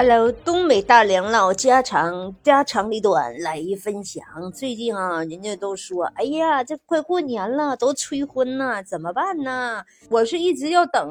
[0.00, 4.24] Hello，东北大梁老家常，家长里短来一分享。
[4.54, 9.84] 最近啊，人家都说，哎呀，这快过年了，都催婚呢，怎么办呢？
[10.08, 11.10] 我是一直要等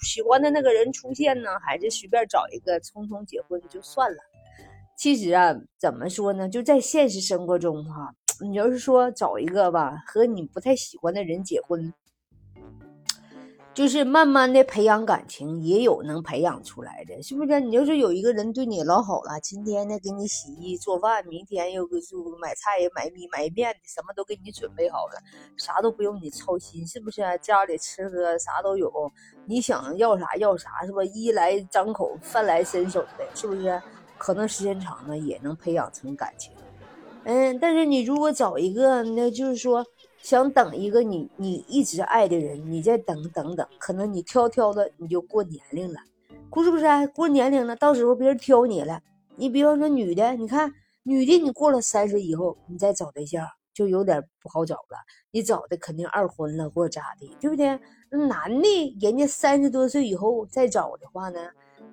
[0.00, 4.18] 喜欢的那个人出现呢，还是随便找一个匆匆结婚就算了？
[4.96, 6.48] 其实啊，怎么说呢？
[6.48, 8.14] 就在现实生活中哈，
[8.48, 11.92] 你要是说找一个吧，和你不太喜欢的人结婚。
[13.72, 17.60] 就是慢慢的培养感情，也有能培养出来的，是不是？
[17.60, 25.22] 你要是有一个人对你老好了，今天呢给你洗衣做饭，明天又给就买菜买米买面的，什么都给你准备好了，
[25.56, 27.22] 啥都不用你操心，是不是？
[27.40, 28.92] 家里吃喝啥都有，
[29.46, 31.04] 你想要啥要啥，是吧？
[31.04, 33.80] 衣来张口，饭来伸手的，是不是？
[34.18, 36.52] 可能时间长了也能培养成感情。
[37.22, 39.86] 嗯，但是你如果找一个，那就是说。
[40.22, 45.98] 想等一个你你一直爱的人，你再等等等，可能你挑挑的你就过年龄了，
[46.62, 46.84] 是不是？
[47.14, 49.00] 过年龄了，到时候别人挑你了。
[49.36, 50.72] 你比方说女的，你看
[51.02, 54.98] 女的，你过了三十以后，你再找对象就有点不好找了。
[55.30, 57.66] 你找的肯定二婚了或咋的，对不对？
[58.10, 61.40] 男的，人家三十多岁以后再找的话呢，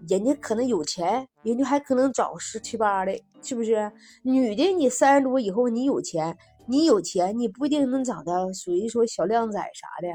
[0.09, 3.89] 人家可能有钱，人家还可能找十七八的，是不是？
[4.23, 6.37] 女的，你三十多以后你有钱。
[6.67, 10.07] 你有钱，你不一定能找到属于说小靓仔啥的。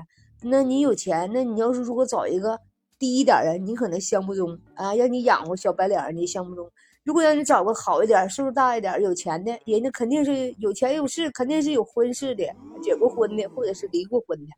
[0.48, 2.58] 那你有钱，那你要是如果找一个
[2.98, 4.94] 低一点的，你可能相不中啊。
[4.94, 6.70] 让你养活小白脸，你相不中。
[7.04, 12.44] 如果让你找个好一点、岁数大一点、有钱的，人家肯定是有钱有势，肯定是有婚事的，
[12.82, 14.52] 结过婚的，或者是离过婚的。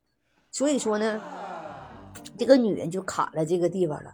[0.51, 1.23] 所以说呢，
[2.36, 4.11] 这个女人就卡在这个地方了。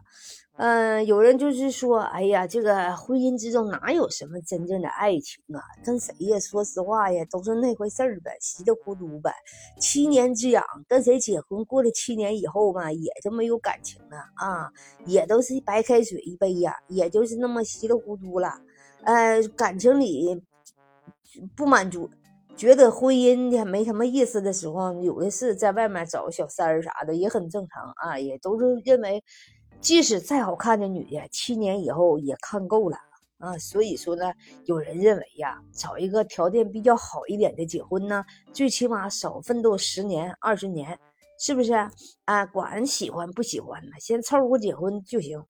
[0.62, 5.64] 嗯，有人就是说，哎呀，这个婚姻之中哪有什么真正的爱情啊？
[5.82, 6.38] 跟谁呀？
[6.38, 9.32] 说实话呀，都是那回事儿呗，稀里糊涂呗。
[9.78, 14.70] 七年之痒，跟谁结婚过了七年以后吧，也就没有感情了啊，
[15.06, 18.60] 也都是白开水一杯呀，也就是那么稀里糊涂了。
[19.04, 20.42] 呃，感情里
[21.56, 22.10] 不满足，
[22.54, 29.24] 觉得婚姻的没什么意思的时候，有的是在外面找小三儿啥的，也很正常啊，也都是认为。
[29.80, 32.98] 即使再好看的女的，七年以后也看够了
[33.38, 33.56] 啊！
[33.56, 34.30] 所以说呢，
[34.66, 40.98] 有人认为呀，找一个条件比较好一点的结婚呢，最起码少奋斗十年、二十年，
[41.38, 41.72] 是不是
[42.26, 42.44] 啊？
[42.46, 45.42] 管喜欢不喜欢呢，先凑合结婚就行。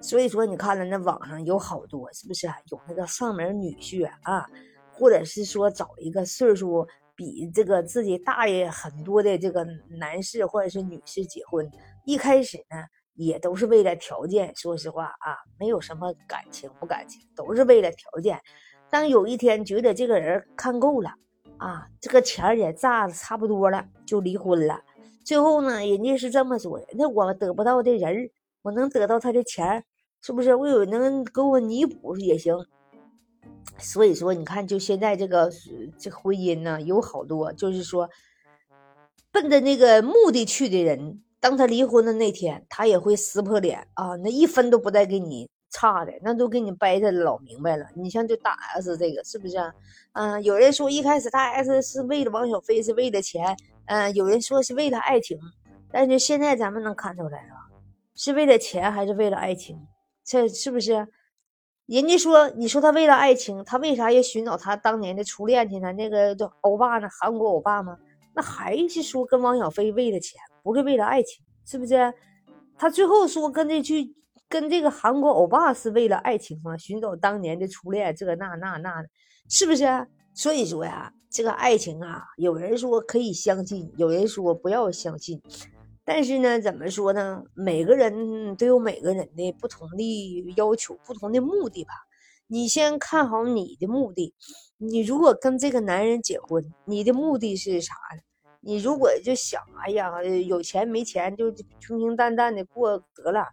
[0.00, 4.48] 所以说，你看了那网上有好多，是不是有那个上门女婿啊？
[4.92, 6.86] 或者是说找一个岁数
[7.16, 11.68] 比这个自己大爷很多的这个男士或者是女士结婚，
[12.04, 12.76] 一开始呢？
[13.14, 18.40] 也都是为了条件，说实话啊，没有什么感情不感情，都是为了条件。
[18.90, 21.14] 当有一天觉得这个人看够了
[21.58, 24.80] 啊，这个钱也榨的差不多了，就离婚了。
[25.24, 28.30] 最后呢，人家是这么说的：那我得不到的人，
[28.62, 29.84] 我能得到他的钱，
[30.20, 30.54] 是不是？
[30.54, 32.54] 我有能给我弥补也行。
[33.78, 35.50] 所以说，你看，就现在这个
[35.98, 38.08] 这婚姻呢，有好多就是说，
[39.32, 41.23] 奔着那个目的去的人。
[41.44, 47.84] 当他离婚的那天，他也会撕破脸啊，那一分都不带给你差的，那都给你掰的老明白了。
[47.94, 49.58] 你像就大 S 这个是不是？
[50.14, 53.54] 嗯，有人说一开始大 S 是为了王小飞，是为了钱，
[53.88, 55.38] 嗯，有人说是为了爱情，
[55.92, 57.54] 但是现在咱们能看出来了，
[58.14, 59.78] 是为了钱还是为了爱情？
[60.24, 61.06] 这是不是？
[61.84, 65.92] 人家说，你说他为了爱情，他为啥要寻找他当年的初恋去呢？
[65.92, 67.06] 那个欧巴呢？
[67.20, 67.98] 韩国欧巴吗？
[68.34, 70.40] 那还是说跟王小飞为了钱？
[70.64, 72.12] 不是为了爱情，是不是？
[72.76, 74.12] 他最后说跟这去
[74.48, 76.76] 跟这个韩国欧巴是为了爱情吗？
[76.76, 79.08] 寻找当年的初恋，这那那那的，
[79.48, 79.84] 是不是？
[80.34, 85.40] 所以说呀，这个爱情啊，有人说可以相信，有人说不要相信。
[86.04, 87.44] 但是呢，怎么说呢？
[87.54, 91.92] 每个人都有每个人的不同的要求，不同的目的吧。
[92.46, 94.34] 你先看好你的目的。
[94.76, 98.22] 你如果跟这个男人结婚，你的目的是啥呢？
[98.66, 103.44] 你如果就想，哎呀，有钱没钱就平平淡淡的过得了，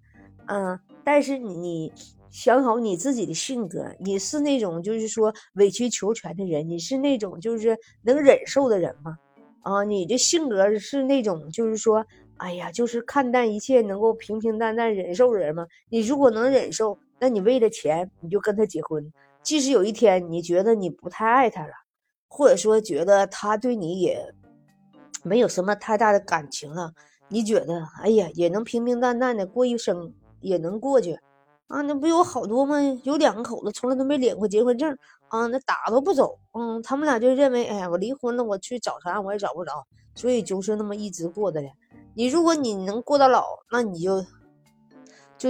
[0.47, 1.91] 嗯，但是你
[2.29, 9.17] 想好你自己的性格，你是那种就是说委曲求全的人，你是那种就是能忍受的人吗？
[9.63, 12.05] 啊，你的性格是那种就是说，
[12.37, 15.67] 哎呀，就是看淡一切，能够平平淡淡忍受人吗？
[15.89, 19.11] 你如果能忍受，那你为了钱你就跟他结婚，
[19.43, 21.73] 即使有一天你觉得你不太爱他了，
[22.29, 24.33] 或者说觉得他对你也。
[25.23, 26.93] 没有什么太大的感情了，
[27.29, 27.87] 你觉得？
[28.01, 31.19] 哎呀，也能平平淡淡的过一生，也能过去
[31.67, 31.81] 啊？
[31.81, 32.77] 那不有好多吗？
[33.03, 34.97] 有两口子从来都没领过结婚证
[35.29, 36.39] 啊，那打都不走。
[36.53, 39.71] 嗯，他们俩就认为，哎呀，我离婚了，我去找啥我也找不着，
[40.15, 41.69] 所以就是那么一直过的了。
[42.13, 44.21] 你如果你能过到老，那你就
[45.37, 45.49] 就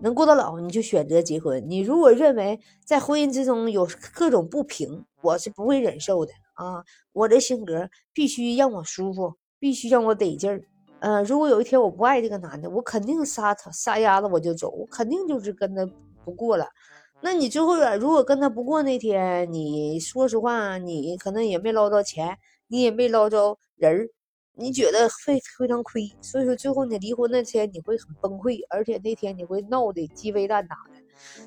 [0.00, 1.62] 能过到老，你就选择结婚。
[1.68, 6.84] 你如果认为在婚姻之中有各种不平，我是不会忍受的啊！
[7.12, 10.62] 我的性格必须让我舒服，必须让我得劲儿。
[11.00, 15.88] 呃，如果有一天我不爱这个男的，我肯定撒他撒丫子我就走，我肯定就是跟他
[16.24, 16.68] 不过了。
[17.22, 22.36] 那你最后如果跟他不过那天，你说实话，你可能也没捞着钱，
[22.68, 24.08] 你也没捞着人儿，
[24.54, 26.10] 你觉得非非常亏。
[26.20, 30.99] 所以说最后你离婚那天你会很崩溃，而且那天你会闹得鸡飞蛋打的。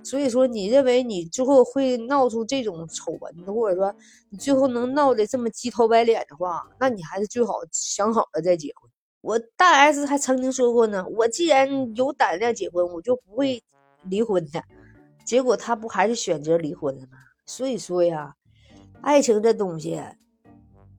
[0.04, 3.94] 所以说你认为你最后会闹出这种丑闻，或者说
[4.30, 8.90] 你最后能闹得这么鸡头白脸的话，那你还是最好想好了再结婚。
[9.22, 13.64] 我大 S 还曾经说过呢，我既然有胆量结婚，我就不会
[14.04, 14.62] 离婚的。
[15.26, 17.18] 结果他不还是选择离婚了吗？
[17.46, 18.36] 所以说呀，
[19.02, 20.02] 爱情这东西，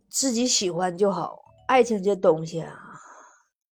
[0.09, 1.43] 自己喜欢就好。
[1.67, 2.79] 爱情这东西啊，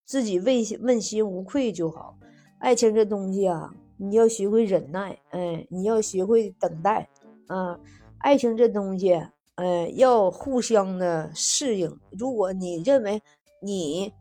[0.05, 2.19] 自己问心问心无愧就好。
[2.59, 3.73] 爱情这东西啊，
[4.03, 7.09] 你要学会忍耐，哎，你要学会等待
[7.47, 7.79] 啊。
[8.19, 9.13] 爱情这东西，
[9.55, 11.99] 哎，要互相的适应。
[12.11, 13.23] 如果你认为
[13.61, 14.13] 你。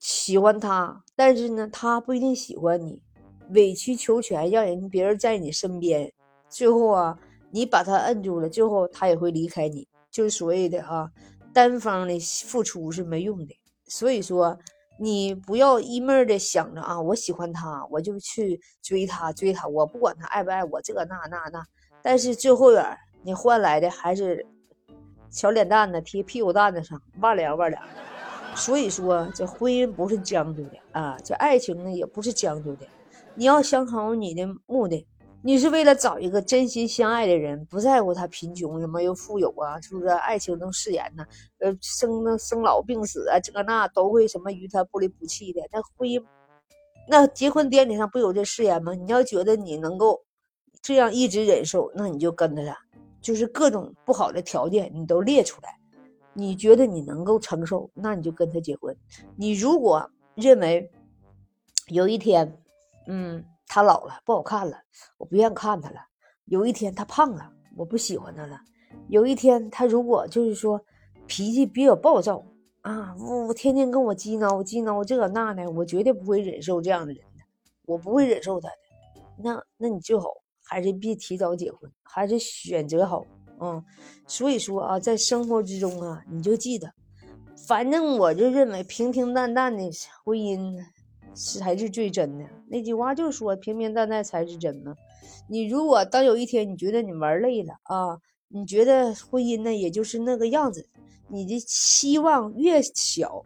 [0.00, 3.00] 喜欢他，但是呢，他不一定喜欢你，
[3.54, 6.12] 委曲求全，让人别人在你身边，
[6.50, 7.18] 最后啊，
[7.50, 11.10] 你把他摁住了，最后他也会离开你，就是所谓的啊，
[11.54, 13.58] 单方的付出是没用的。
[13.86, 14.58] 所以说，
[14.96, 21.64] 你不要一昧的想着啊，我喜欢他，我就去追他，追他，我不管他爱不爱我，这那那那，
[22.02, 24.46] 但是最后边你换来的还是
[25.30, 27.82] 小脸蛋子贴屁股蛋子上，万凉万凉。
[28.54, 32.86] 所以说，这婚姻不是将就的啊，这爱情呢也不是将就的。
[33.34, 35.04] 你要想好你的目的，
[35.46, 40.08] 你是为了找一个真心相爱的人，不在乎他贫穷什么又富有啊，是不是？
[40.08, 41.22] 爱情能誓言呢？
[41.58, 45.60] 呃，生那生老病死啊，这那都会什么与他不离不弃的。
[45.70, 46.24] 那婚姻，
[47.06, 48.94] 那结婚典礼上不有这誓言吗？
[48.94, 50.24] 你要觉得你能够
[50.80, 52.74] 这样一直忍受，那你就跟着他，
[53.20, 55.78] 就是各种不好的条件你都列出来。
[56.32, 58.96] 你觉得你能够承受，那你就跟他结婚。
[59.36, 60.90] 你如果认为
[61.88, 62.58] 有一天，
[63.06, 63.44] 嗯，
[63.74, 64.78] 他老了不好看了，
[65.18, 65.96] 我不愿看他了；
[66.44, 68.56] 有一天他胖了，我不喜欢他了；
[69.08, 70.80] 有一天他如果就是说
[71.26, 72.40] 脾气比较暴躁
[72.82, 77.42] 啊，呜天天跟我激挠激挠这那的，我绝对不会忍受这样的人的，
[77.84, 78.74] 我不会忍受他的。
[79.42, 80.28] 那那你最好
[80.62, 83.26] 还是别提早结婚，还是选择好。
[83.58, 83.84] 嗯，
[84.28, 86.94] 所以说啊，在生活之中啊，你就记得，
[87.66, 89.82] 反正我就认为平平淡淡的
[90.24, 90.80] 婚姻
[91.34, 92.44] 才是最真的。
[92.68, 94.94] 那句话就说平平淡淡才是真嘛。
[95.48, 100.88] 你如果当有一天你觉得你玩累了啊，你觉得婚姻呢也就是那个样子，
[101.28, 103.44] 你的期望越小，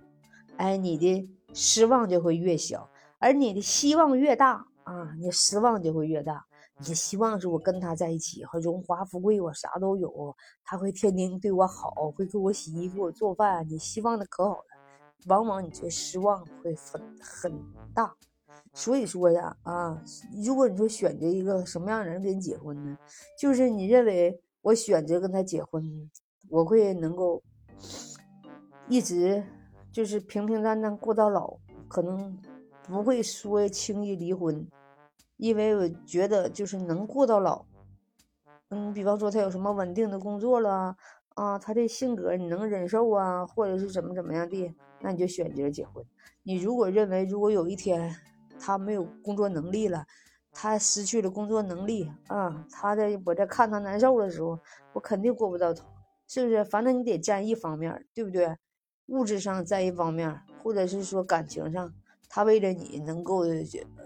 [0.57, 2.89] 哎，你的失望就会越小；
[3.19, 6.45] 而你的希望越大啊，你失望就会越大。
[6.87, 13.67] 你希望是我跟他在一起，和荣华富贵，我啥都有，他会天天对我好，会给我洗衣，服做饭。
[13.69, 14.65] 你希望的可好了，
[15.27, 17.61] 往往你这失望会很很
[17.95, 18.15] 大。
[18.73, 20.03] 所以说呀，啊，
[20.45, 22.97] 如果你说选择一个什么样的人跟你结婚呢？
[23.39, 26.11] 就是你认为我选择跟他结婚，
[26.49, 27.43] 我会能够
[28.89, 29.43] 一直
[29.91, 32.39] 就是平平淡淡过到老，可能
[32.85, 34.67] 不会说轻易离婚。
[35.37, 37.65] 因为我觉得就是能过到老，
[38.71, 40.97] 嗯，比方说他有什么稳定的工作了
[41.35, 46.05] 啊，他的性格你能忍受啊，或者是怎么怎么样的，那你就选择结婚。
[46.43, 48.15] 你如果认为如果有一天
[48.59, 50.07] 他没有工作能力了，
[50.53, 54.59] 他失去了工作能力啊，他在我在看他难受的时候，
[54.93, 55.87] 我肯定过不到头，
[56.27, 56.65] 是不是？
[56.65, 58.57] 反正你得占一方面，对不对？
[59.07, 61.95] 物质上占一方面，或者是说感情上。
[62.29, 63.45] 他为了你能够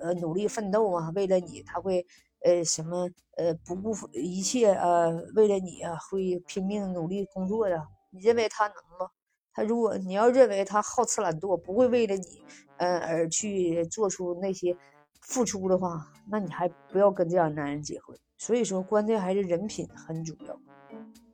[0.00, 2.06] 呃努力奋斗啊，为了你他会
[2.44, 7.88] 呃什么呃不顾一切呃为了你啊会拼命努力工作的。
[8.11, 9.11] 你认为他能吗？
[9.54, 12.44] 他如果你要认为他好吃懒惰，不会为了你
[12.78, 14.76] 呃而去做出那些
[15.21, 18.16] 付出的话，那你还不要跟这样男人结婚。
[18.38, 20.61] 所以说，关键还是人品很主要。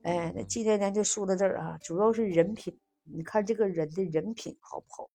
[0.02, 2.76] 哎，那今天咱就说到这儿啊，主要是人品。
[3.10, 5.08] 你看这个人的人品好不好？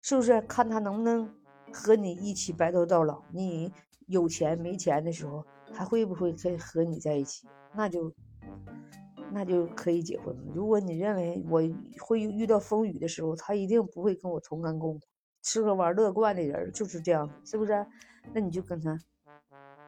[0.00, 1.32] 是不是看他能不能
[1.72, 3.22] 和你一起白头到老？
[3.30, 3.72] 你
[4.06, 7.46] 有钱没钱的时候，他会不会跟和你在一起？
[7.72, 8.12] 那就
[9.32, 10.36] 那就可以结婚。
[10.54, 11.62] 如果你认为我
[12.00, 15.00] 会遇到风雨的时候，他一定不会跟我同甘共苦，
[15.42, 17.86] 吃喝玩乐惯的人就是这样，是不是？
[18.32, 18.98] 那你就跟他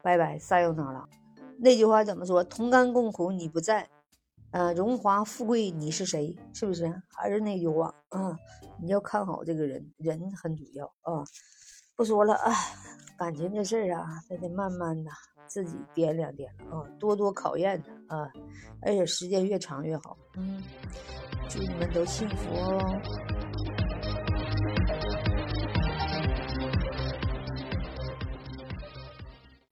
[0.03, 1.07] 拜拜，撒由那拉。
[1.57, 2.43] 那句话怎么说？
[2.43, 3.87] 同甘共苦你不在。
[4.51, 6.37] 呃，荣华富贵你是谁？
[6.53, 6.85] 是不是？
[7.09, 8.37] 还是那句话啊？
[8.81, 11.23] 你要看好这个人，人很主要啊！
[11.95, 12.53] 不说了，啊。
[13.17, 15.09] 感情这事儿啊，他得慢慢的
[15.47, 18.31] 自己掂量掂量啊，多多考验他啊，
[18.81, 20.17] 而且时间越长越好。
[20.37, 20.61] 嗯，
[21.49, 23.01] 祝你们都幸福哦。